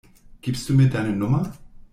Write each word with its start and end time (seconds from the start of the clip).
Gibst 0.41 0.67
du 0.67 0.73
mir 0.73 0.89
deine 0.89 1.15
Nummer? 1.15 1.53